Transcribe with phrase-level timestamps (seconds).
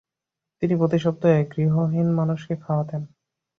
[0.61, 3.01] তিনি প্রতি সপ্তাহে গৃহহীন মানুষকে খাওয়াতেন।